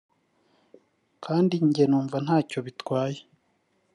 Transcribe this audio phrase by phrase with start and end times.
[1.23, 3.19] kandi njye numva ntacyo bitwaye”